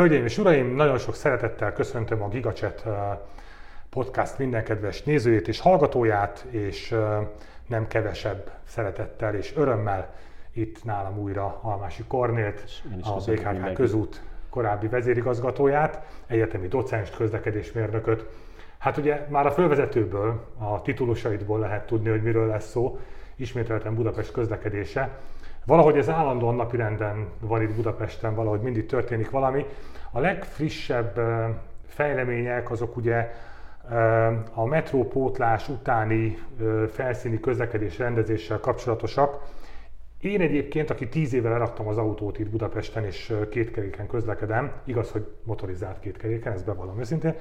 [0.00, 2.84] Hölgyeim és uraim, nagyon sok szeretettel köszöntöm a GigaChat
[3.90, 6.94] podcast minden kedves nézőjét és hallgatóját, és
[7.66, 10.14] nem kevesebb szeretettel és örömmel
[10.52, 18.26] itt nálam újra Almási Kornélt, a BKK közút korábbi vezérigazgatóját, egyetemi docenst, közlekedésmérnököt.
[18.78, 22.98] Hát ugye már a fölvezetőből, a titulusaidból lehet tudni, hogy miről lesz szó,
[23.36, 25.18] ismételten Budapest közlekedése.
[25.70, 29.66] Valahogy ez állandóan napirenden van itt Budapesten, valahogy mindig történik valami.
[30.10, 31.20] A legfrissebb
[31.86, 33.30] fejlemények azok ugye
[34.54, 36.38] a metrópótlás utáni
[36.88, 39.42] felszíni közlekedés rendezéssel kapcsolatosak.
[40.20, 45.10] Én egyébként, aki tíz éve leraktam az autót itt Budapesten, és két keréken közlekedem, igaz,
[45.10, 47.34] hogy motorizált két keréken, ezt bevallom őszintén,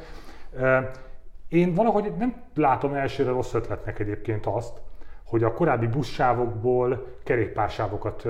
[1.48, 4.82] én valahogy nem látom elsőre rossz ötletnek egyébként azt,
[5.30, 8.24] hogy a korábbi buszsávokból kerékpársávokat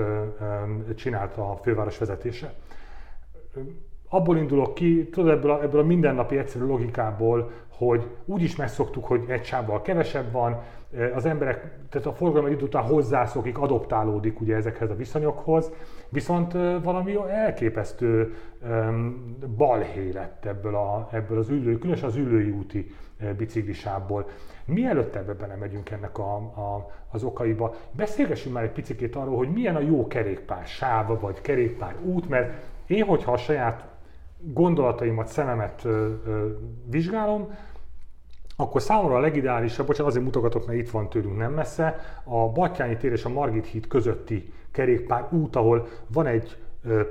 [0.96, 2.54] csinálta a főváros vezetése.
[4.12, 9.04] Abból indulok ki, tudod, ebből a, ebből a mindennapi egyszerű logikából, hogy úgy is megszoktuk,
[9.04, 10.62] hogy egy sávval kevesebb van,
[11.14, 15.72] az emberek, tehát a forgalom egy idő után hozzászokik, adoptálódik ugye ezekhez a viszonyokhoz,
[16.08, 18.34] viszont valami elképesztő
[19.56, 22.94] balhé lett ebből, a, ebből az ülő, különösen az ülői úti
[23.36, 24.28] biciklisából.
[24.64, 29.76] Mielőtt ebbe belemegyünk ennek a, a, az okaiba, beszélgessünk már egy picit arról, hogy milyen
[29.76, 32.52] a jó kerékpár sáv, vagy kerékpár út, mert
[32.86, 33.84] én, hogyha a saját
[34.42, 35.86] gondolataimat, szememet
[36.90, 37.48] vizsgálom,
[38.56, 42.96] akkor számomra a legideálisabb, bocsánat, azért mutogatok, mert itt van tőlünk nem messze, a Batyányi
[42.96, 46.56] tér és a Margit híd közötti kerékpár út, ahol van egy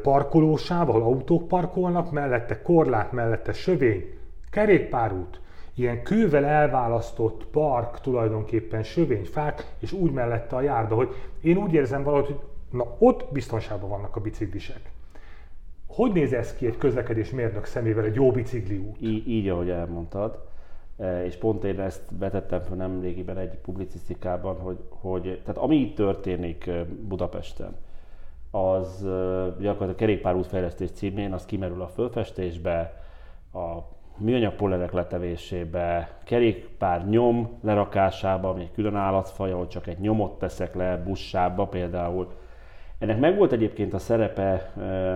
[0.01, 4.17] parkolósáv, ahol autók parkolnak, mellette korlát, mellette sövény,
[4.51, 5.39] kerékpárút,
[5.73, 12.03] ilyen kővel elválasztott park, tulajdonképpen sövényfák, és úgy mellette a járda, hogy én úgy érzem
[12.03, 12.39] valahogy, hogy
[12.71, 14.91] na ott biztonságban vannak a biciklisek.
[15.89, 19.01] Hogy néz ez ki egy közlekedés mérnök szemével egy jó bicikli út?
[19.01, 20.39] Í- így, ahogy elmondtad.
[20.97, 25.95] E, és pont én ezt betettem fel nemrégiben egy publicisztikában, hogy, hogy tehát ami itt
[25.95, 27.75] történik e, Budapesten,
[28.51, 29.09] az e,
[29.59, 33.03] gyakorlatilag a kerékpárút fejlesztés címén, az kimerül a fölfestésbe,
[33.53, 33.77] a
[34.17, 40.75] műanyag pollerek letevésébe, kerékpár nyom lerakásába, ami egy külön állatfaj, ahol csak egy nyomot teszek
[40.75, 42.27] le bussába például,
[42.99, 44.53] ennek megvolt egyébként a szerepe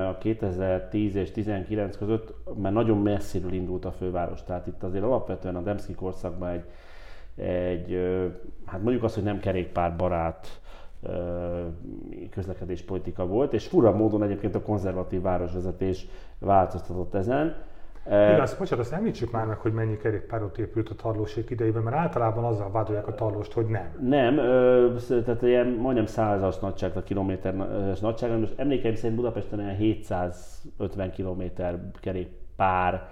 [0.09, 4.43] a 2010 és 2019 között, mert nagyon messziről indult a főváros.
[4.43, 6.65] Tehát itt azért alapvetően a Demszki korszakban egy,
[7.45, 7.99] egy
[8.65, 10.61] hát mondjuk azt, hogy nem kerékpárbarát
[12.29, 16.07] közlekedéspolitika volt, és fura módon egyébként a konzervatív városvezetés
[16.39, 17.55] változtatott ezen.
[18.05, 22.43] Igaz, bocsánat, azt említsük már meg, hogy mennyi kerékpárot épült a tarlósék idejében, mert általában
[22.43, 24.07] azzal vádolják a tarlóst, hogy nem.
[24.07, 29.75] Nem, ö, tehát ilyen majdnem százas nagyság, a kilométeres nagyság, most emlékeim szerint Budapesten olyan
[29.75, 33.07] 750 kilométer kerékpár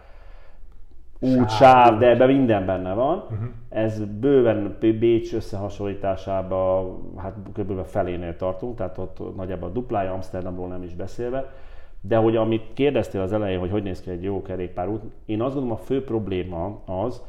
[1.19, 3.17] út, sáv, de ebben minden benne van.
[3.17, 3.47] Uh-huh.
[3.69, 7.85] Ez bőven Bécs összehasonlításában hát kb.
[7.85, 11.51] felénél tartunk, tehát ott nagyjából a duplája, Amsterdamról nem is beszélve.
[12.01, 15.53] De hogy amit kérdeztél az elején, hogy hogy néz ki egy jó kerékpárút, én azt
[15.53, 17.21] gondolom a fő probléma az,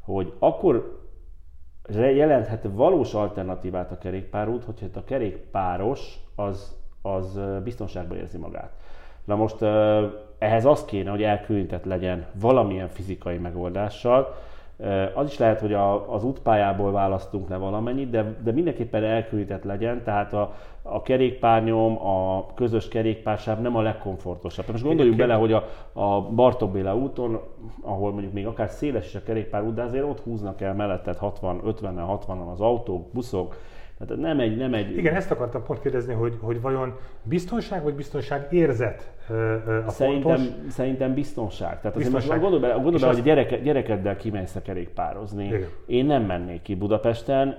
[0.00, 1.06] hogy akkor
[1.94, 8.72] jelenthet valós alternatívát a kerékpárút, hogyha a kerékpáros az, az biztonságban érzi magát.
[9.24, 9.62] Na most
[10.38, 14.36] ehhez az kéne, hogy elkülönített legyen valamilyen fizikai megoldással,
[15.14, 20.02] az is lehet, hogy a, az útpályából választunk le valamennyit, de, de mindenképpen elkülönített legyen,
[20.04, 24.70] tehát a, a kerékpárnyom, a közös kerékpársáv nem a legkomfortosabb.
[24.70, 27.40] Most gondoljuk bele, hogy a, a Bartók Béla úton,
[27.82, 31.60] ahol mondjuk még akár széles is a kerékpárút, de azért ott húznak el melletted 60,
[31.64, 33.56] 50 60-an az autók, buszok,
[33.98, 34.96] tehát nem egy, nem egy...
[34.96, 39.12] Igen, ezt akartam pont kérdezni, hogy, hogy vajon biztonság vagy biztonság érzet
[39.86, 40.54] a szerintem, fontos?
[40.68, 41.80] Szerintem biztonság.
[41.80, 42.22] Tehát biztonság.
[42.22, 45.46] azért gondolj bele, gondolj bele hogy gyereke, gyerekeddel kimensz a kerékpározni.
[45.46, 45.68] Igen.
[45.86, 47.56] Én nem mennék ki Budapesten.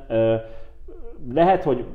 [1.34, 1.86] Lehet, hogy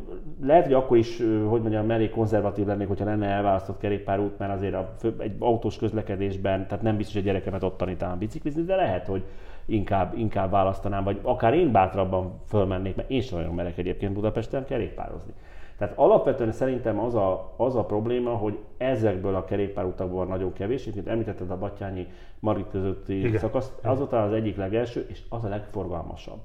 [0.42, 4.74] lehet, hogy akkor is, hogy mondjam, elég konzervatív lennék, hogyha lenne elválasztott kerékpárút, mert azért
[4.74, 9.06] a, egy autós közlekedésben, tehát nem biztos, hogy a gyerekemet ott tanítanám biciklizni, de lehet,
[9.06, 9.24] hogy
[9.66, 14.64] inkább, inkább választanám, vagy akár én bátrabban fölmennék, mert én sem nagyon merek egyébként Budapesten
[14.64, 15.32] kerékpározni.
[15.78, 21.08] Tehát alapvetően szerintem az a, az a probléma, hogy ezekből a kerékpárutakból nagyon kevés, mint
[21.08, 22.06] említetted a Batyányi
[22.38, 23.38] Marit közötti Igen.
[23.38, 26.40] szakasz, az ott az egyik legelső, és az a legforgalmasabb.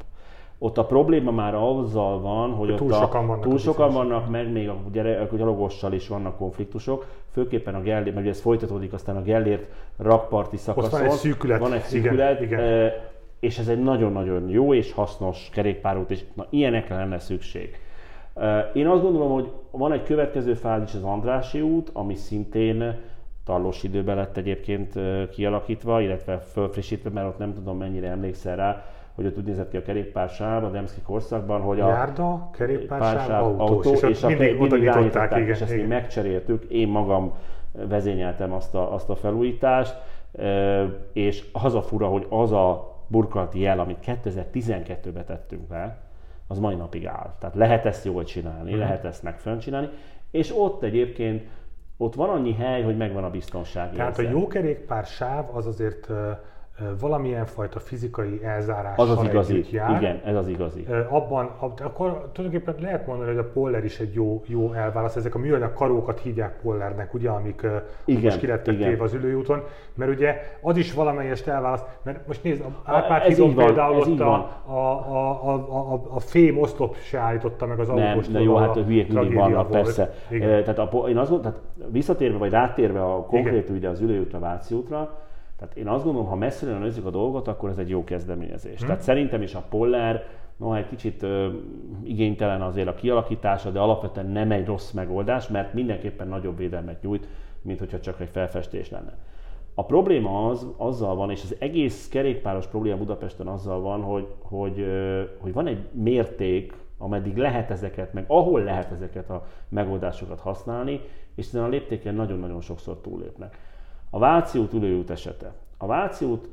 [0.61, 4.51] Ott a probléma már azzal van, hogy túl ott sokan vannak, túl sokan vannak meg
[4.51, 9.15] még a, gyere, a gyalogossal is vannak konfliktusok, főképpen a Gellért, mert ez folytatódik aztán
[9.15, 9.65] a Gellért
[9.97, 10.93] rakparti szakaszon.
[10.93, 11.59] Ott van egy szűkület.
[11.59, 12.91] Van egy szűkület, igen, igen.
[13.39, 17.77] és ez egy nagyon-nagyon jó és hasznos kerékpárút, és na, ilyenekre lenne szükség.
[18.73, 22.97] Én azt gondolom, hogy van egy következő fázis, az Andrási út, ami szintén
[23.45, 24.93] tarlós időben lett egyébként
[25.29, 28.85] kialakítva, illetve fölfrissítve, mert ott nem tudom mennyire emlékszel rá,
[29.19, 33.85] hogy ott úgy nézett ki a kerékpársáv a Demszki korszakban, hogy a Járda, kerékpársáv, autós,
[33.85, 35.85] autó, és, és mindig, mindig irányították, igen, és ezt igen.
[35.85, 37.33] mi megcseréltük, én magam
[37.71, 39.95] vezényeltem azt a, azt a felújítást,
[41.13, 45.97] és az a fura, hogy az a burkolati jel, amit 2012-ben tettünk le,
[46.47, 47.33] az mai napig áll.
[47.39, 48.79] Tehát lehet ezt jól csinálni, uh-huh.
[48.79, 49.89] lehet ezt megfönn csinálni,
[50.31, 51.47] és ott egyébként
[51.97, 53.91] ott van annyi hely, hogy megvan a biztonság.
[53.91, 54.33] Tehát érzet.
[54.33, 56.09] a jó kerékpár sáv az azért
[56.99, 59.65] valamilyen fajta fizikai elzárás az az igazi.
[59.71, 60.01] jár.
[60.01, 60.85] Igen, ez az igazi.
[61.09, 65.15] Abban, ab, akkor tulajdonképpen lehet mondani, hogy a Poller is egy jó, jó elválasz.
[65.15, 67.67] Ezek a műanyag karókat hívják Pollernek, ugye, amik
[68.05, 69.63] igen, most kilettek téve az ülőjúton,
[69.95, 74.33] mert ugye az is valamelyest elválaszt, mert most nézd, Árpád hídon például ott a,
[74.65, 78.25] a, a, a, a, a fém oszlop se állította meg az autós.
[78.25, 79.83] Nem, de jó, hát a hülyék mindig vannak, volt.
[79.83, 80.13] persze.
[80.29, 80.63] Igen.
[80.63, 84.75] Tehát a, én azt mondom, tehát visszatérve vagy rátérve a konkrét ugye az ülőútra, Váci
[84.75, 85.17] útra,
[85.59, 88.77] tehát én azt gondolom, ha messzire nézzük a dolgot, akkor ez egy jó kezdeményezés.
[88.77, 88.87] Hmm.
[88.87, 90.25] Tehát szerintem is a Poller,
[90.57, 91.49] no, egy kicsit ö,
[92.03, 97.27] igénytelen azért a kialakítása, de alapvetően nem egy rossz megoldás, mert mindenképpen nagyobb védelmet nyújt,
[97.61, 99.17] mint hogyha csak egy felfestés lenne.
[99.73, 104.85] A probléma az, azzal van, és az egész kerékpáros probléma Budapesten azzal van, hogy, hogy,
[105.39, 111.01] hogy van egy mérték, ameddig lehet ezeket, meg ahol lehet ezeket a megoldásokat használni,
[111.35, 113.57] és ezen a léptéken nagyon-nagyon sokszor túllépnek.
[114.09, 115.53] A Váci út ülőút esete.
[115.77, 116.49] A Váci út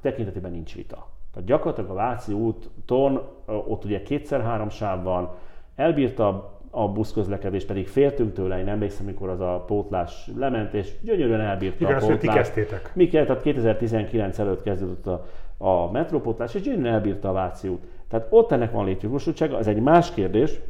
[0.00, 1.08] tekintetében nincs vita.
[1.32, 5.30] Tehát gyakorlatilag a Váci úton, ott ugye kétszer-három sáv van,
[5.74, 11.40] elbírta a buszközlekedés, pedig féltünk tőle, én emlékszem, mikor az a pótlás lement, és gyönyörűen
[11.40, 12.22] elbírta Igen, a pótlás.
[12.22, 12.90] Igen, kezdtétek.
[12.94, 15.24] Mi kell, tehát 2019 előtt kezdődött a,
[15.58, 17.86] a metrópótlás, és gyönyörűen elbírta a Váci út.
[18.08, 20.60] Tehát ott ennek van létjogosultsága, ez egy más kérdés,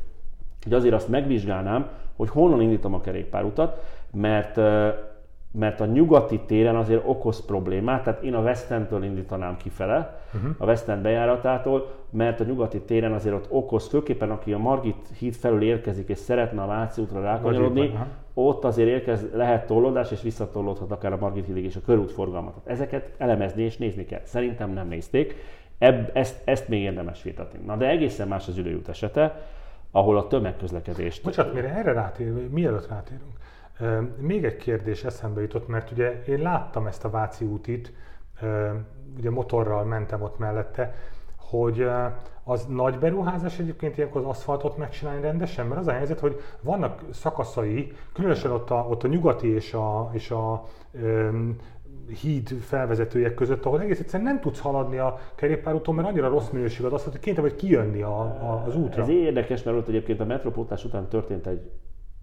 [0.63, 4.61] hogy azért azt megvizsgálnám, hogy honnan indítom a kerékpárutat, mert
[5.51, 10.51] mert a nyugati téren azért okoz problémát, tehát én a West End-től indítanám kifele, uh-huh.
[10.59, 15.09] a West End bejáratától, mert a nyugati téren azért ott okoz, főképpen aki a Margit
[15.19, 17.99] híd felül érkezik és szeretne a Váci útra rákanyarodni,
[18.35, 22.55] ott azért érkez, lehet tollódás, és visszatollódhat akár a Margit hídig és a körútforgalmat.
[22.65, 24.23] Ezeket elemezni és nézni kell.
[24.25, 25.35] Szerintem nem nézték.
[25.79, 27.59] Ebb, ezt, ezt még érdemes vitatni.
[27.67, 29.47] Na de egészen más az ülőjút esete,
[29.91, 31.23] ahol a tömegközlekedést...
[31.23, 33.33] Bocsánat, mire erre rátérünk, mielőtt rátérünk,
[34.19, 37.93] még egy kérdés eszembe jutott, mert ugye én láttam ezt a Váci útit,
[39.17, 40.95] ugye motorral mentem ott mellette,
[41.37, 41.89] hogy
[42.45, 47.03] az nagy beruházás egyébként ilyenkor az aszfaltot megcsinálni rendesen, mert az a helyzet, hogy vannak
[47.11, 51.57] szakaszai, különösen ott a, ott a nyugati és a, és a um,
[52.21, 56.85] híd felvezetőjek között, ahol egész egyszerűen nem tudsz haladni a kerékpárúton, mert annyira rossz minőség
[56.85, 59.03] az aszfalt, hogy kénytelen vagy kijönni a, a, az útra.
[59.03, 61.71] Ez érdekes, mert ott egyébként a metrópótlás után történt egy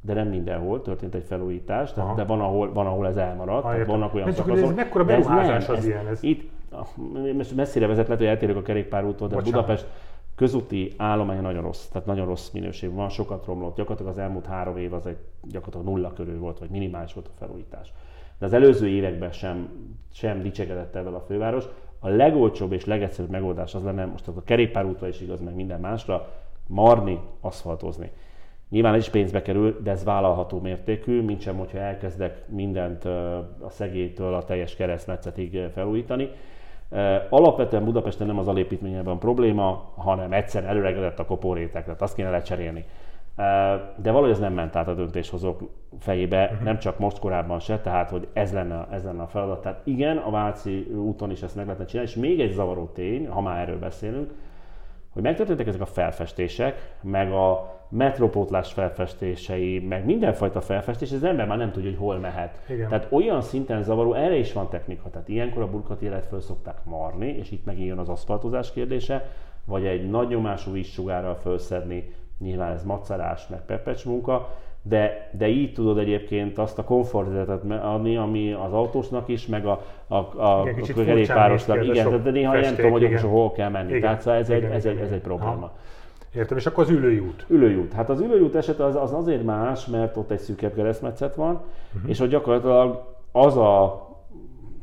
[0.06, 3.64] de nem mindenhol történt egy felújítás, tehát, de van ahol, van, ahol ez elmaradt.
[3.64, 4.70] Ha, tehát vannak olyan szakaszok.
[4.70, 6.08] Ez mekkora beruházás ez nem, az ilyen?
[6.08, 6.24] Ez...
[6.24, 6.50] Itt,
[7.34, 9.62] most messzire vezet, lehet, hogy eltérünk a kerékpárútól, de Bocsánat.
[9.62, 9.88] Budapest
[10.36, 13.76] közúti állománya nagyon rossz, tehát nagyon rossz minőség van, sokat romlott.
[13.76, 17.38] Gyakorlatilag az elmúlt három év az egy gyakorlatilag nulla körül volt, vagy minimális volt a
[17.38, 17.94] felújítás.
[18.40, 19.70] De az előző években sem,
[20.14, 21.66] sem dicsegedett ebben a főváros.
[22.00, 26.28] A legolcsóbb és legegyszerűbb megoldás az lenne, most a kerékpárútra is igaz, meg minden másra,
[26.68, 28.12] marni, aszfaltozni.
[28.70, 33.06] Nyilván ez is pénzbe kerül, de ez vállalható mértékű, mint sem, hogyha elkezdek mindent
[33.60, 36.30] a szegélytől a teljes keresztmetszetig felújítani.
[37.30, 42.86] Alapvetően Budapesten nem az alépítményben probléma, hanem egyszer előregedett a kopórétek, tehát azt kéne lecserélni.
[43.96, 45.60] De valahogy ez nem ment át a döntéshozók
[46.00, 46.64] fejébe, uh-huh.
[46.64, 49.62] nem csak most korábban se, tehát hogy ez lenne, ez lenne a feladat.
[49.62, 53.28] Tehát igen, a Váci úton is ezt meg lehetne csinálni, és még egy zavaró tény,
[53.28, 54.34] ha már erről beszélünk,
[55.10, 61.58] hogy megtörténtek ezek a felfestések, meg a metropótlás felfestései, meg mindenfajta felfestés, az ember már
[61.58, 62.60] nem tudja, hogy hol mehet.
[62.70, 62.90] Igen.
[62.90, 65.10] Tehát olyan szinten zavaró, erre is van technika.
[65.10, 69.30] Tehát ilyenkor a burkati élet föl szokták marni, és itt megint jön az aszfaltozás kérdése,
[69.66, 74.50] vagy egy nagy nyomású vízsugárral felszedni, nyilván ez macerás, meg pepecs munka,
[74.82, 79.82] de, de így tudod egyébként azt a komfortzetet adni, ami az autósnak is, meg a,
[80.08, 81.86] a, a, igen, a kerékpárosnak.
[81.86, 83.22] Igen, de néha festék, nem tudom, hogy igen.
[83.22, 83.90] hol kell menni.
[83.90, 85.52] Igen, Tehát szóval ez, igen, egy, ez, egy, ez egy probléma.
[85.52, 85.74] Ha.
[86.36, 87.46] Értem, és akkor az ülőjút.
[87.50, 87.94] Ülőjút.
[87.94, 92.10] Hát az ülőjút eset az, az azért más, mert ott egy szűkebb keresztmetszet van, uh-huh.
[92.10, 94.06] és hogy gyakorlatilag az a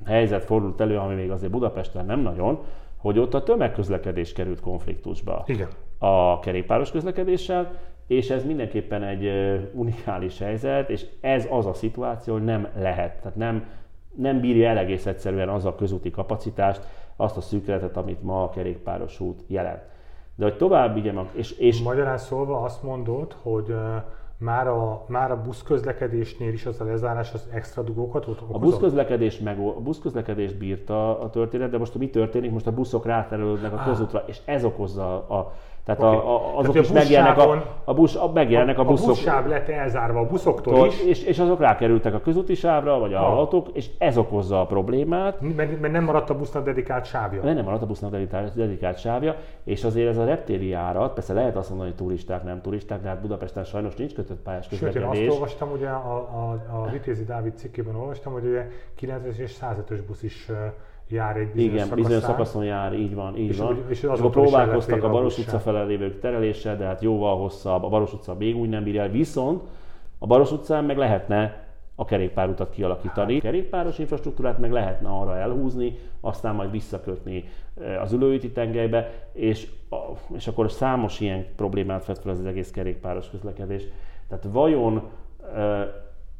[0.04, 2.59] helyzet fordult elő, ami még azért Budapesten nem nagyon,
[2.97, 5.68] hogy ott a tömegközlekedés került konfliktusba Igen.
[5.99, 7.73] a kerékpáros közlekedéssel,
[8.06, 9.30] és ez mindenképpen egy
[9.73, 13.66] unikális helyzet, és ez az a szituáció, hogy nem lehet, tehát nem,
[14.14, 18.50] nem bírja el egész egyszerűen az a közúti kapacitást, azt a szűkületet, amit ma a
[18.50, 19.82] kerékpáros út jelent.
[20.35, 21.83] De hogy tovább vigyem, és, és...
[21.83, 23.75] Magyarán szólva azt mondod, hogy
[24.43, 28.55] már a, már a buszközlekedésnél is az a lezárás az extra dugókat okozott?
[28.55, 32.51] A buszközlekedés, meg, a buszközlekedést bírta a történet, de most mi történik?
[32.51, 35.53] Most a buszok ráterülődnek a közútra, és ez okozza a,
[35.85, 36.17] tehát okay.
[36.17, 39.09] a, a, azok Tehát, is megjelennek a, a, busz, a, megjelennek a, a buszok.
[39.09, 41.03] A buszsáv lett elzárva a buszoktól is.
[41.03, 43.39] És, és azok rákerültek a közúti sávra, vagy a ha.
[43.39, 45.41] autók, és ez okozza a problémát.
[45.57, 47.43] Mert, mert nem maradt a busznak dedikált sávja.
[47.43, 51.33] Mert nem maradt a busznak dedikált, dedikált sávja, és azért ez a reptéri járat, persze
[51.33, 55.03] lehet azt mondani, hogy turisták, nem turisták, de hát Budapesten sajnos nincs kötött pályás közlekedés.
[55.03, 56.51] Sőt, én azt olvastam, ugye a, a,
[56.83, 60.51] a Vitézi Dávid cikkében olvastam, hogy ugye 9 és 105-ös busz is
[61.12, 62.02] jár egy bizonyos Igen, szakaszán.
[62.02, 63.85] bizonyos szakaszon jár, így van, így és van.
[63.88, 67.88] És, és akkor próbálkoztak a Baros utca felé lévők tereléssel, de hát jóval hosszabb, a
[67.88, 69.62] Baros utca még úgy nem bírja el, viszont
[70.19, 73.37] a Baros utcán meg lehetne a kerékpárutat kialakítani.
[73.37, 77.45] A kerékpáros infrastruktúrát meg lehetne arra elhúzni, aztán majd visszakötni
[77.81, 79.71] eh, az ülőüti tengelybe, és,
[80.35, 83.83] és akkor számos ilyen problémát fed fel az egész kerékpáros közlekedés.
[84.28, 85.02] Tehát vajon,
[85.54, 85.88] eh,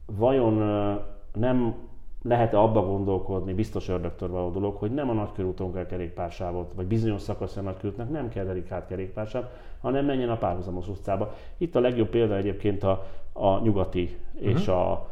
[0.07, 0.97] vajon eh,
[1.33, 1.75] nem
[2.23, 7.21] lehet-e abba gondolkodni, biztos ördögtől való dolog, hogy nem a nagykörúton kell kerékpársávot, vagy bizonyos
[7.21, 9.45] szakasz a nagykörútnek nem kell dedikált kerékpársáv,
[9.81, 11.35] hanem menjen a párhuzamos utcába.
[11.57, 14.51] Itt a legjobb példa egyébként a, a nyugati uh-huh.
[14.51, 15.11] és a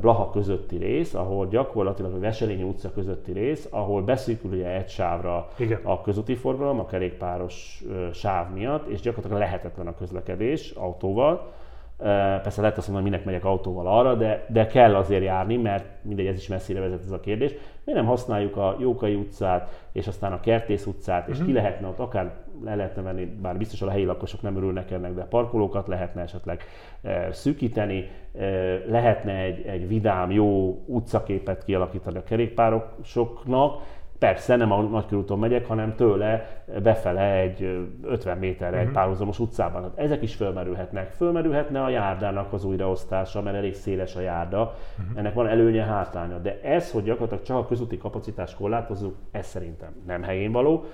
[0.00, 5.48] Blaha közötti rész, ahol gyakorlatilag a Veselényi utca közötti rész, ahol beszűkül ugye egy sávra
[5.56, 5.80] Igen.
[5.82, 11.52] a közúti forgalom, a kerékpáros sáv miatt, és gyakorlatilag lehetetlen a közlekedés autóval
[11.96, 15.84] Persze lehet azt mondani, hogy minek megyek autóval arra, de, de kell azért járni, mert
[16.02, 17.52] mindegy, ez is messzire vezet ez a kérdés.
[17.84, 21.46] Mi nem használjuk a Jókai utcát, és aztán a Kertész utcát, és uh-huh.
[21.46, 22.32] ki lehetne ott akár
[22.64, 26.62] le lehetne venni, bár biztos a helyi lakosok nem örülnek ennek, de parkolókat lehetne esetleg
[27.02, 28.44] e, szűkíteni, e,
[28.88, 33.82] lehetne egy, egy vidám, jó utcaképet kialakítani a kerékpárosoknak,
[34.24, 38.94] Persze nem a nagykörúton megyek, hanem tőle befele egy 50 méterre egy mhm.
[38.94, 39.82] párhuzamos utcában.
[39.82, 41.10] Hát ezek is fölmerülhetnek.
[41.10, 44.60] Fölmerülhetne a járdának az újraosztása, mert elég széles a járda.
[44.98, 45.18] Uh-huh.
[45.18, 46.38] Ennek van előnye, hátránya.
[46.38, 50.84] De ez, hogy gyakorlatilag csak a közúti kapacitást korlátozzuk, ez szerintem nem helyén való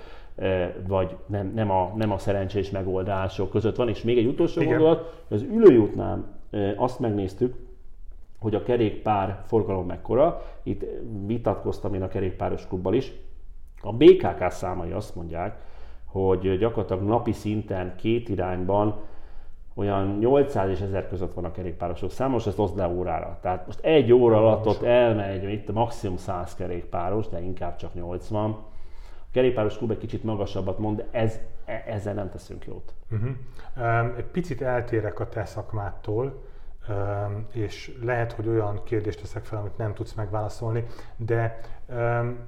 [0.86, 3.88] vagy nem, nem, a, nem a szerencsés megoldások között van.
[3.88, 4.72] És még egy utolsó Igen.
[4.72, 6.24] gondolat, az ülőjútnál
[6.76, 7.54] azt megnéztük,
[8.40, 10.42] hogy a kerékpár forgalom mekkora.
[10.62, 10.84] Itt
[11.26, 13.12] vitatkoztam én a kerékpáros klubbal is.
[13.82, 15.58] A BKK számai azt mondják,
[16.04, 19.00] hogy gyakorlatilag napi szinten két irányban
[19.74, 23.38] olyan 800 és 1000 között van a kerékpárosok száma, most ezt oszd le órára.
[23.40, 28.50] Tehát most egy óra alatt ott elmegy, itt maximum 100 kerékpáros, de inkább csak 80.
[28.50, 32.94] A kerékpáros klub egy kicsit magasabbat mond, de ez, e, ezzel nem teszünk jót.
[33.10, 34.16] Uh-huh.
[34.16, 36.42] Egy picit eltérek a te szakmától
[37.52, 40.84] és lehet, hogy olyan kérdést teszek fel, amit nem tudsz megválaszolni,
[41.16, 41.60] de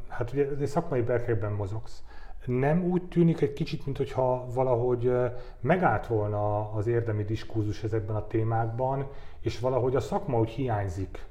[0.09, 2.03] hát ugye egy szakmai berkekben mozogsz.
[2.47, 5.13] Nem úgy tűnik egy kicsit, mintha valahogy
[5.61, 9.07] megállt volna az érdemi diskurzus ezekben a témákban,
[9.41, 11.27] és valahogy a szakma úgy hiányzik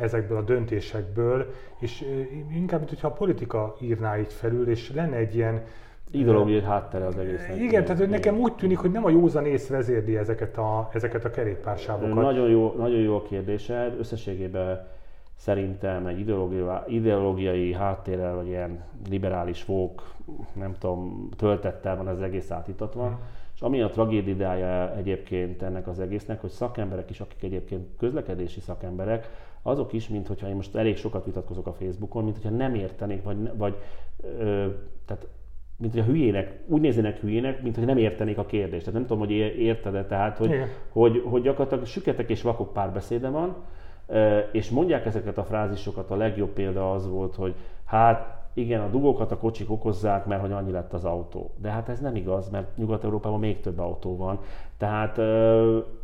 [0.00, 2.00] ezekből a döntésekből, és
[2.52, 5.64] inkább, mintha a politika írná így felül, és lenne egy ilyen
[6.10, 7.60] ideológiai háttere az egésznek.
[7.60, 11.24] Igen, tehát hogy nekem úgy tűnik, hogy nem a józan ész vezérli ezeket a, ezeket
[11.24, 12.14] a kerékpársávokat.
[12.14, 13.98] Nagyon jó, nagyon jó a kérdésed.
[13.98, 14.86] Összességében
[15.36, 20.14] szerintem egy ideológiai, ideológiai háttérrel, vagy ilyen liberális fók,
[20.52, 23.06] nem tudom, töltettel van az egész átítatva.
[23.06, 23.18] Hmm.
[23.54, 29.28] És ami a tragédiája egyébként ennek az egésznek, hogy szakemberek is, akik egyébként közlekedési szakemberek,
[29.62, 33.22] azok is, mint hogyha én most elég sokat vitatkozok a Facebookon, mint hogyha nem értenék,
[33.22, 33.76] vagy, vagy
[34.38, 34.66] ö,
[35.06, 35.26] tehát
[35.80, 38.84] mint hogy a hülyének, úgy néznének hülyének, mint hogy nem értenék a kérdést.
[38.84, 40.50] Tehát nem tudom, hogy érted-e, tehát, hogy,
[40.88, 43.56] hogy, hogy gyakorlatilag süketek és vakok párbeszéde van,
[44.52, 49.32] és mondják ezeket a frázisokat, a legjobb példa az volt, hogy hát igen, a dugókat
[49.32, 51.50] a kocsik okozzák, mert hogy annyi lett az autó.
[51.56, 54.38] De hát ez nem igaz, mert Nyugat-Európában még több autó van.
[54.78, 55.20] Tehát,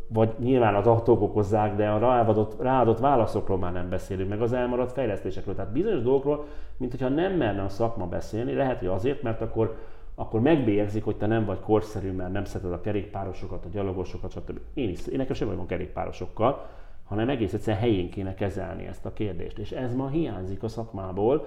[0.07, 4.53] vagy nyilván az autók okozzák, de a ráadott, ráadott válaszokról már nem beszélünk, meg az
[4.53, 5.55] elmaradt fejlesztésekről.
[5.55, 6.45] Tehát bizonyos dolgokról,
[6.77, 9.77] mint hogyha nem merne a szakma beszélni, lehet, hogy azért, mert akkor
[10.19, 14.59] akkor megbélyegzik, hogy te nem vagy korszerű, mert nem szereted a kerékpárosokat, a gyalogosokat, stb.
[14.73, 16.65] Én is, én nekem sem vagyok kerékpárosokkal,
[17.05, 19.57] hanem egész egyszerűen helyén kéne kezelni ezt a kérdést.
[19.57, 21.45] És ez ma hiányzik a szakmából.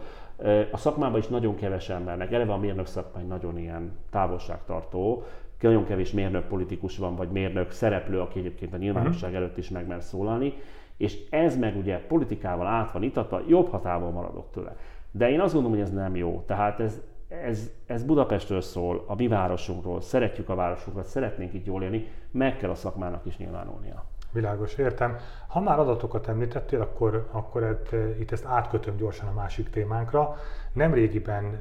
[0.70, 5.22] A szakmában is nagyon keves embernek, eleve a mérnök szakmány nagyon ilyen távolságtartó,
[5.60, 9.86] nagyon kevés mérnök politikus van, vagy mérnök szereplő, aki egyébként a nyilvánosság előtt is meg
[9.86, 10.54] mer szólalni,
[10.96, 14.76] és ez meg ugye politikával át van itatva, jobb hatával maradok tőle.
[15.10, 16.44] De én azt gondolom, hogy ez nem jó.
[16.46, 21.82] Tehát ez, ez, ez Budapestről szól, a mi városunkról, szeretjük a városunkat, szeretnénk itt jól
[21.82, 24.04] élni, meg kell a szakmának is nyilvánulnia.
[24.32, 25.16] Világos, értem.
[25.46, 30.36] Ha már adatokat említettél, akkor, akkor et, itt ezt átkötöm gyorsan a másik témánkra.
[30.72, 31.60] Nemrégiben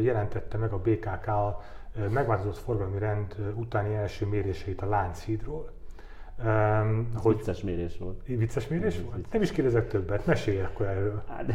[0.00, 1.60] jelentette meg a BKK a
[2.10, 5.70] megváltozott forgalmi rend utáni első méréseit a Lánchídról.
[6.44, 8.20] Um, hogy vicces mérés volt.
[8.26, 9.14] Vicces mérés Ez volt?
[9.14, 9.32] vicces.
[9.32, 11.22] Nem is kérdezek többet, mesélj akkor erről.
[11.28, 11.52] Hát,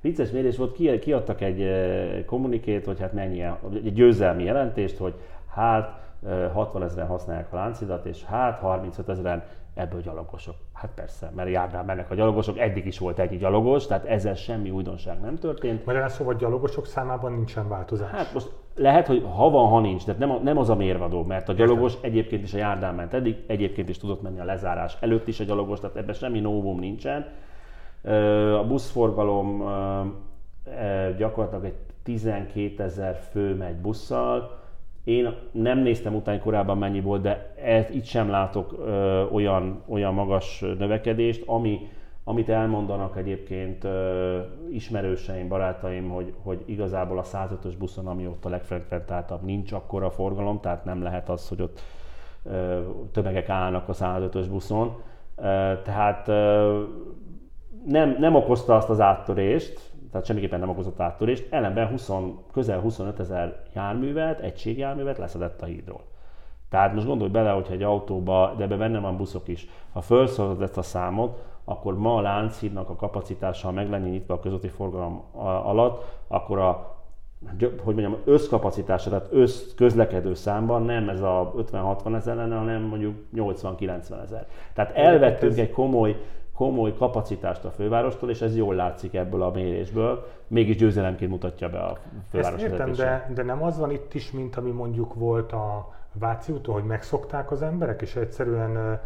[0.00, 3.42] vicces mérés volt, ki, kiadtak egy kommunikét, hogy hát mennyi,
[3.72, 5.14] egy győzelmi jelentést, hogy
[5.48, 9.44] hát eh, 60 ezeren használják a láncidat, és hát 35 ezeren
[9.76, 10.54] ebből gyalogosok.
[10.72, 14.70] Hát persze, mert járdán mennek a gyalogosok, eddig is volt egy gyalogos, tehát ezzel semmi
[14.70, 15.84] újdonság nem történt.
[15.86, 18.10] Magyarán szóval gyalogosok számában nincsen változás.
[18.10, 21.48] Hát most lehet, hogy ha van, ha nincs, de nem, nem az a mérvadó, mert
[21.48, 22.10] a gyalogos Értem.
[22.10, 25.44] egyébként is a járdán ment eddig, egyébként is tudott menni a lezárás előtt is a
[25.44, 27.26] gyalogos, tehát ebben semmi novum nincsen.
[28.60, 29.64] A buszforgalom
[31.16, 34.64] gyakorlatilag egy 12 ezer fő megy busszal,
[35.06, 40.14] én nem néztem utána korábban mennyi volt, de ez, itt sem látok ö, olyan, olyan
[40.14, 41.88] magas növekedést, ami,
[42.24, 44.38] amit elmondanak egyébként ö,
[44.70, 50.60] ismerőseim, barátaim, hogy, hogy igazából a 105-ös buszon, ami ott a legfrekventáltabb, nincs akkora forgalom,
[50.60, 51.80] tehát nem lehet az, hogy ott
[52.44, 52.80] ö,
[53.12, 54.96] tömegek állnak a 105-ös buszon.
[55.36, 56.82] Ö, tehát ö,
[57.84, 59.80] nem, nem okozta azt az áttörést,
[60.16, 62.10] tehát semmiképpen nem okozott áttörést, ellenben 20,
[62.52, 66.00] közel 25 ezer járművet, egységjárművet leszedett a hídról.
[66.70, 70.62] Tehát most gondolj bele, hogyha egy autóba, de ebben benne van buszok is, ha felszorozod
[70.62, 75.22] ezt a számot, akkor ma a Lánchídnak a kapacitással meg lenni nyitva a közúti forgalom
[75.64, 76.94] alatt, akkor a
[77.84, 83.14] hogy mondjam, összkapacitása, tehát össz közlekedő számban nem ez a 50-60 ezer lenne, hanem mondjuk
[83.34, 84.46] 80-90 ezer.
[84.74, 86.16] Tehát elvettünk egy komoly
[86.56, 91.78] komoly kapacitást a fővárostól, és ez jól látszik ebből a mérésből, mégis győzelemként mutatja be
[91.78, 91.96] a
[92.30, 95.94] főváros Ezt értem, de, de nem az van itt is, mint ami mondjuk volt a
[96.18, 99.00] Váci úton, hogy megszokták az emberek, és egyszerűen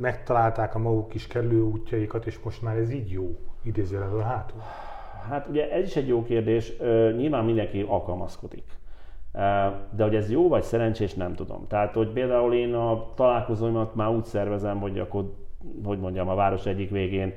[0.00, 4.60] megtalálták a maguk kis kerülő útjaikat, és most már ez így jó, idézőjelező hátul.
[5.28, 6.72] Hát ugye ez is egy jó kérdés,
[7.16, 8.64] nyilván mindenki alkalmazkodik.
[9.90, 11.66] De hogy ez jó vagy szerencsés, nem tudom.
[11.68, 15.34] Tehát, hogy például én a találkozóimat már úgy szervezem, hogy akkor
[15.84, 17.32] hogy mondjam, a város egyik végén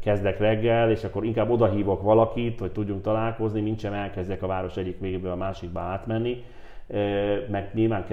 [0.00, 4.76] kezdek reggel, és akkor inkább odahívok valakit, hogy tudjunk találkozni, mint sem elkezdek a város
[4.76, 6.44] egyik végéből a másikba átmenni.
[7.50, 8.04] Meg nyilván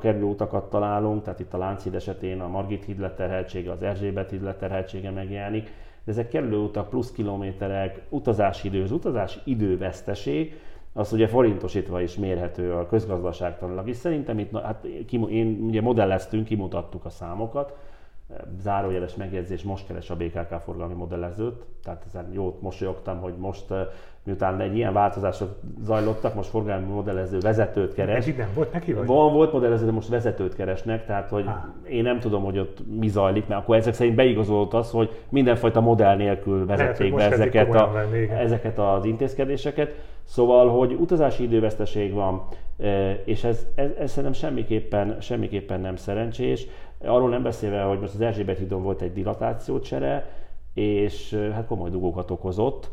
[0.00, 4.42] kerülő utakat találunk, tehát itt a Lánchíd esetén a Margit híd leterheltsége, az Erzsébet híd
[4.42, 5.64] leterheltsége megjelenik,
[6.04, 10.60] de ezek kerülő utak, plusz kilométerek, utazási idő, az utazási időveszteség,
[10.92, 13.96] az ugye forintosítva is mérhető a közgazdaságtanilag is.
[13.96, 14.84] Szerintem itt, hát
[15.28, 17.76] én ugye modelleztünk, kimutattuk a számokat,
[18.60, 23.64] zárójeles megjegyzés, most keres a BKK forgalmi modellezőt, tehát ezen jót mosolyogtam, hogy most
[24.24, 28.26] miután egy ilyen változások zajlottak, most forgalmi modellező vezetőt keres.
[28.26, 29.06] Ez nem volt neki vagy?
[29.06, 31.92] Van, volt modellező, de most vezetőt keresnek, tehát hogy ah.
[31.92, 35.80] én nem tudom, hogy ott mi zajlik, mert akkor ezek szerint beigazolódott az, hogy mindenfajta
[35.80, 39.90] modell nélkül vezették be ezeket, a, venni, ezeket az intézkedéseket.
[40.22, 42.42] Szóval, hogy utazási időveszteség van,
[43.24, 46.66] és ez, ez, ez szerintem semmiképpen, semmiképpen nem szerencsés.
[47.06, 50.30] Arról nem beszélve, hogy most az Erzsébet hídon volt egy dilatációcsere,
[50.74, 52.90] és hát komoly dugókat okozott,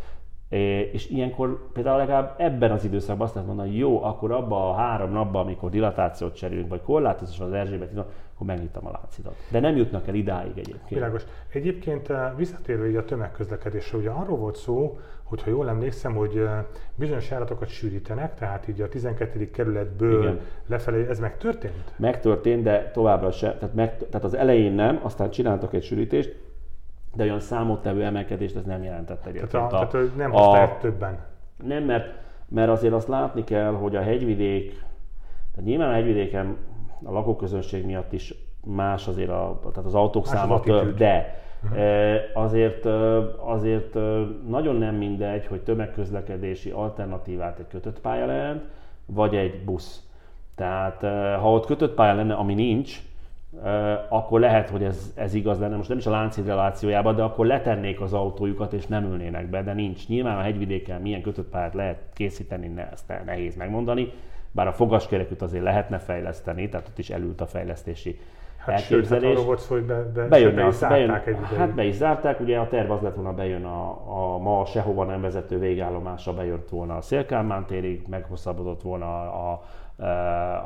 [0.92, 5.12] és ilyenkor például legalább ebben az időszakban azt lehet mondani, jó, akkor abban a három
[5.12, 7.94] napban, amikor dilatációt cserélünk, vagy korlátozás az Erzsébet
[8.42, 9.36] akkor megnyitom a láncidat.
[9.50, 10.90] De nem jutnak el idáig egyébként.
[10.90, 11.24] Világos.
[11.54, 16.44] Egyébként visszatérve a tömegközlekedésre, ugye arról volt szó, hogyha jól emlékszem, hogy
[16.96, 19.50] bizonyos járatokat sűrítenek, tehát így a 12.
[19.52, 20.40] kerületből Igen.
[20.68, 21.94] lefelé, ez megtörtént?
[21.96, 23.54] Megtörtént, de továbbra se.
[23.54, 26.36] Tehát, meg, tehát az elején nem, aztán csináltak egy sűrítést,
[27.14, 29.52] de olyan számottevő emelkedést ez nem jelentett egyébként.
[29.52, 31.20] Tehát, a, a, tehát nem használják többen?
[31.64, 32.14] Nem, mert,
[32.48, 34.70] mert azért azt látni kell, hogy a hegyvidék,
[35.52, 36.58] tehát nyilván a hegyvidéken
[37.04, 38.34] a lakóközönség miatt is
[38.66, 42.44] más azért a, tehát az autók száma több, de Uh-huh.
[42.44, 42.86] Azért,
[43.38, 43.94] azért
[44.48, 48.64] nagyon nem mindegy, hogy tömegközlekedési alternatívát egy kötött pálya lehet,
[49.06, 50.10] vagy egy busz.
[50.56, 51.02] Tehát
[51.40, 53.02] ha ott kötött pálya lenne, ami nincs,
[54.10, 57.46] akkor lehet, hogy ez, ez igaz lenne, most nem is a Lánchíd relációjában, de akkor
[57.46, 60.08] letennék az autójukat és nem ülnének be, de nincs.
[60.08, 64.12] Nyilván a hegyvidéken milyen kötött pályát lehet készíteni, ne, ezt nehéz megmondani,
[64.52, 68.20] bár a fogaskerekűt azért lehetne fejleszteni, tehát ott is elült a fejlesztési
[68.66, 69.30] hát elképzelés.
[69.30, 71.60] Sőt, hát volt szó, hogy be, be, bejön, be is zárták bejön, egy ideig.
[71.60, 73.90] Hát be is zárták, ugye a terv az lett volna, bejön a,
[74.34, 79.62] a ma sehova nem vezető végállomása, bejött volna a Szélkálmán térig, meghosszabbodott volna a, a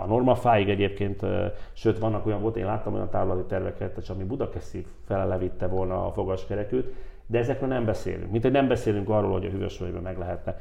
[0.01, 1.25] a normafáig egyébként,
[1.73, 6.05] sőt vannak olyan, volt, én láttam olyan távlati terveket, és ami Budakeszi fele levitte volna
[6.05, 6.93] a fogaskerekűt,
[7.27, 8.31] de ezekről nem beszélünk.
[8.31, 10.57] Mint hogy nem beszélünk arról, hogy a hűvösvölgyben meg lehetne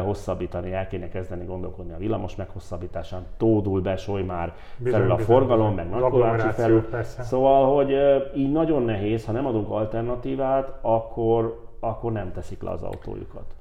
[0.00, 5.16] hosszabbítani, el kéne kezdeni gondolkodni a villamos meghosszabbításán, tódul be, soly már bizony, felül a
[5.16, 6.88] bizony, forgalom, meg Nagykovácsi felül.
[6.88, 7.22] Persze.
[7.22, 7.94] Szóval, hogy
[8.36, 13.54] így nagyon nehéz, ha nem adunk alternatívát, akkor, akkor nem teszik le az autójukat.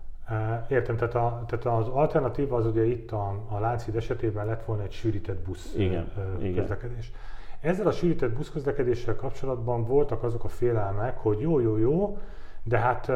[0.68, 4.84] Értem, tehát, a, tehát az alternatíva az ugye itt a, a Lánchíd esetében lett volna
[4.84, 6.12] egy sűrített busz igen,
[6.56, 7.12] közlekedés.
[7.60, 7.72] Igen.
[7.72, 12.18] ezzel a sűrített buszközlekedéssel kapcsolatban voltak azok a félelmek, hogy jó, jó, jó,
[12.68, 13.10] de hát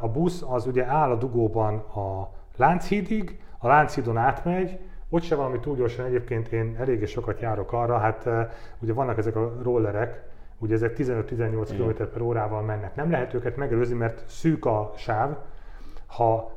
[0.00, 5.60] a busz az ugye áll a dugóban a Lánchídig, a Lánchídon átmegy, ott se valami
[5.60, 8.28] túl gyorsan, egyébként én eléggé sokat járok arra, hát
[8.78, 10.22] ugye vannak ezek a rollerek,
[10.58, 12.94] ugye ezek 15-18 km per órával mennek.
[12.94, 15.36] Nem lehet őket megelőzni, mert szűk a sáv,
[16.16, 16.50] ha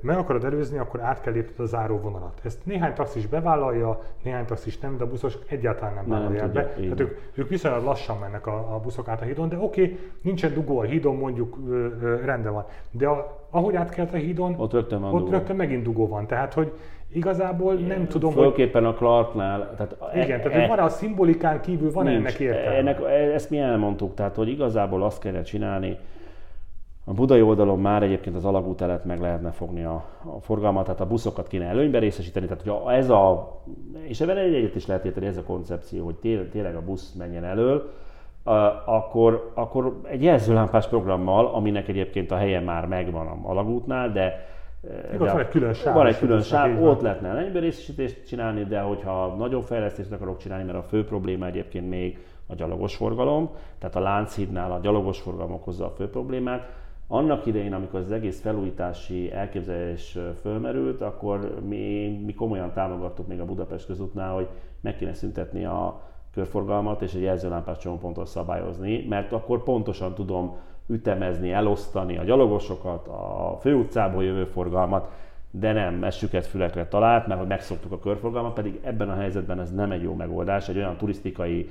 [0.00, 2.40] meg akarod előzni, akkor át kell lépned a záróvonalat.
[2.44, 6.74] Ezt néhány taxis bevállalja, néhány taxis nem, de a buszos egyáltalán nem vállalják be.
[6.74, 9.98] Tehát ők, ők viszonylag lassan mennek a, a buszok át a hídon, de oké, okay,
[10.22, 12.64] nincsen dugó a hídon, mondjuk ö, ö, rendben van.
[12.90, 15.30] De a, ahogy átkelt a hídon, ott rögtön, van ott dugó.
[15.30, 16.26] rögtön megint dugó van.
[16.26, 16.72] Tehát, hogy
[17.12, 18.94] igazából nem tudom, Fölképpen hogy...
[18.94, 19.74] a Clarknál.
[19.76, 22.76] Tehát igen, e, tehát e, van a szimbolikán kívül van nincs, ennek értelme.
[22.76, 23.00] Ennek,
[23.34, 25.98] ezt mi elmondtuk, tehát hogy igazából azt kellene csinálni,
[27.08, 30.04] a budai oldalon már egyébként az alagút előtt meg lehetne fogni a,
[30.36, 33.52] a forgalmat, tehát a buszokat kéne előnybe részesíteni, tehát hogyha ez a,
[34.02, 37.44] és ebben egy egyet is lehet érteni ez a koncepció, hogy tényleg a busz menjen
[37.44, 37.90] elől,
[38.84, 44.46] akkor, akkor egy jelzőlámpás programmal, aminek egyébként a helye már megvan a alagútnál, de
[45.10, 45.94] de van egy külön sáv.
[45.94, 50.64] Van egy külön sáv, ott lehetne előnybe részesítést csinálni, de hogyha nagyobb fejlesztést akarok csinálni,
[50.64, 55.52] mert a fő probléma egyébként még a gyalogos forgalom, tehát a Lánchídnál a gyalogos forgalom
[55.52, 56.68] okozza a fő problémát,
[57.08, 63.44] annak idején, amikor az egész felújítási elképzelés fölmerült, akkor mi, mi komolyan támogattuk még a
[63.44, 64.48] Budapest közútnál, hogy
[64.80, 66.00] meg kéne szüntetni a
[66.32, 73.56] körforgalmat és egy jelzőlámpás csomópontot szabályozni, mert akkor pontosan tudom ütemezni, elosztani a gyalogosokat, a
[73.60, 75.10] főutcából jövő forgalmat,
[75.50, 79.60] de nem, ez süket fülekre talált, mert hogy megszoktuk a körforgalmat, pedig ebben a helyzetben
[79.60, 81.70] ez nem egy jó megoldás, egy olyan turisztikai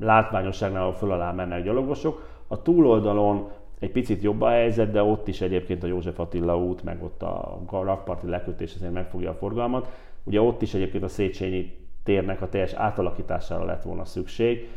[0.00, 2.28] látványosságnál, ahol föl alá mennek gyalogosok.
[2.46, 6.82] A túloldalon egy picit jobb a helyzet, de ott is egyébként a József Attila út,
[6.82, 9.88] meg ott a rakparti lekötés azért megfogja a forgalmat.
[10.24, 14.68] Ugye ott is egyébként a Széchenyi térnek a teljes átalakítására lett volna szükség,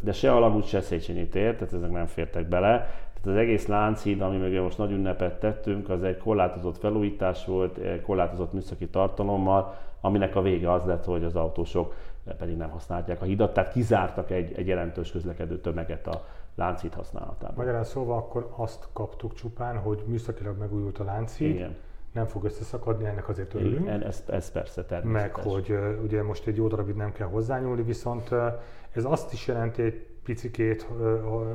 [0.00, 2.76] de se Alagút, se Széchenyi tér, tehát ezek nem fértek bele.
[2.78, 7.80] Tehát az egész Lánchíd, ami mögé most nagy ünnepet tettünk, az egy korlátozott felújítás volt,
[8.02, 11.94] korlátozott műszaki tartalommal, aminek a vége az lett, hogy az autósok
[12.38, 17.54] pedig nem használják a hidat, tehát kizártak egy, egy jelentős közlekedő tömeget a Lánchíd használatában.
[17.56, 21.76] Magyarán szóval akkor azt kaptuk csupán, hogy műszakilag megújult a Lánchíd, Igen.
[22.12, 23.80] nem fog összeszakadni, ennek azért örülünk.
[23.80, 25.44] Igen, ez, ez persze természetes.
[25.44, 28.30] Meg, hogy ugye most egy jó darabig nem kell hozzányúlni, viszont
[28.92, 30.88] ez azt is jelenti egy picikét,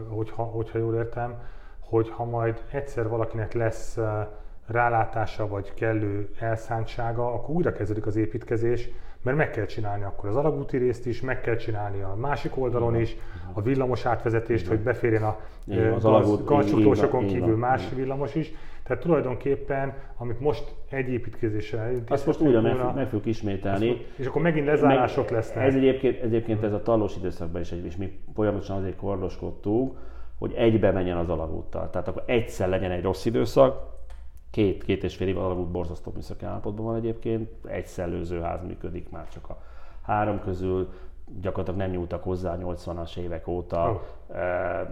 [0.10, 1.42] hogyha, hogyha jól értem,
[1.80, 3.98] hogy ha majd egyszer valakinek lesz
[4.66, 8.90] rálátása vagy kellő elszántsága, akkor újra kezdődik az építkezés,
[9.22, 12.96] mert meg kell csinálni akkor az alagúti részt is, meg kell csinálni a másik oldalon
[12.96, 13.16] is,
[13.54, 14.76] a villamos átvezetést, Igen.
[14.76, 15.40] hogy beférjen a
[16.46, 17.96] garcsuklósokon kívül más Igen.
[17.96, 18.52] villamos is.
[18.84, 23.90] Tehát tulajdonképpen, amit most egy építkezéssel Azt most újra meg, meg fogjuk ismételni.
[23.90, 25.64] Azt, és akkor megint lezárások meg, lesznek.
[25.64, 29.98] Ez egyébként, egyébként ez a talós időszakban is, egy, és mi folyamatosan azért kordoskodtunk,
[30.38, 31.90] hogy egybe menjen az alagúttal.
[31.90, 33.99] Tehát akkor egyszer legyen egy rossz időszak,
[34.52, 39.28] Két, két és fél év alagút borzasztó műszaki állapotban van egyébként, egy szellőzőház működik már
[39.28, 39.62] csak a
[40.02, 40.90] három közül,
[41.42, 43.90] gyakorlatilag nem nyúltak hozzá 80-as évek óta.
[43.90, 44.40] Oh.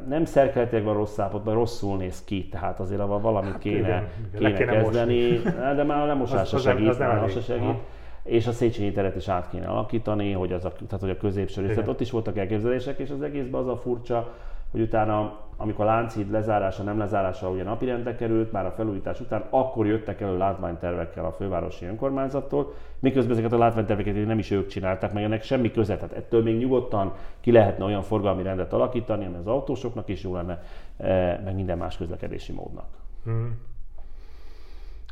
[0.07, 4.07] Nem szerkeletileg van rossz állapotban, rosszul néz ki, tehát azért avval valamit hát kéne, igen,
[4.37, 5.51] kéne, kéne kezdeni, mosni.
[5.75, 7.65] de már a lemosás se segít, az nem, az nem segít.
[7.65, 7.79] Ha.
[8.23, 11.65] És a Széchenyi teret is át kéne alakítani, hogy, az a, tehát, hogy a középső
[11.65, 14.33] rész, ott is voltak elképzelések, és az egészben az a furcsa,
[14.71, 19.43] hogy utána, amikor a Lánchíd lezárása, nem lezárása ugye napirendre került, már a felújítás után,
[19.49, 25.13] akkor jöttek elő látványtervekkel a fővárosi önkormányzattól, miközben ezeket a látványterveket nem is ők csinálták,
[25.13, 25.95] meg ennek semmi köze.
[25.95, 30.33] Tehát ettől még nyugodtan ki lehetne olyan forgalmi rendet alakítani, ami az autósoknak is jó
[30.33, 30.63] lenne,
[30.97, 32.87] eh, meg minden más közlekedési módnak.
[33.23, 33.59] Hmm.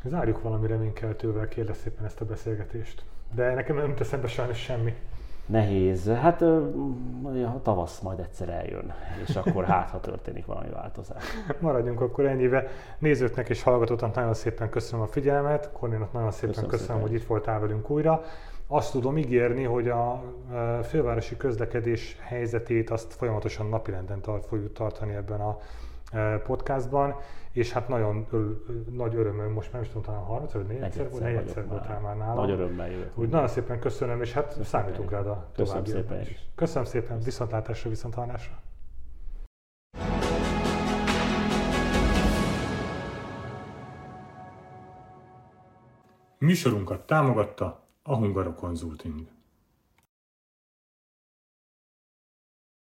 [0.04, 3.04] Zárjuk valami reménykeltővel, kérlek szépen ezt a beszélgetést.
[3.32, 4.94] De nekem nem teszem be sajnos semmi
[5.46, 6.08] nehéz.
[6.08, 8.94] Hát a tavasz majd egyszer eljön,
[9.28, 11.24] és akkor hát, ha történik valami változás.
[11.60, 12.68] Maradjunk akkor ennyibe.
[13.00, 17.10] Nézőknek és hallgatóknak nagyon szépen köszönöm a figyelmet, Kornénak nagyon szépen köszönöm, köszönöm szépen.
[17.12, 18.24] hogy itt voltál velünk újra.
[18.68, 20.24] Azt tudom ígérni, hogy a
[20.84, 25.58] fővárosi közlekedés helyzetét azt folyamatosan napirenden tart, fogjuk tartani ebben a
[26.44, 27.16] podcastban,
[27.52, 31.10] és hát nagyon ör, nagy örömöm, most már is tudom, talán 30 vagy 4 egyszer,
[31.10, 32.36] volt, egyszer voltál már nálam.
[32.36, 33.18] Nagy örömmel jövök.
[33.18, 36.48] Úgy nagyon szépen köszönöm, és hát köszönöm számítunk rád a további szépen is.
[36.56, 38.54] Köszönöm szépen, viszontlátásra, viszonthallásra.
[46.38, 49.35] Műsorunkat támogatta a Hungaro Consulting.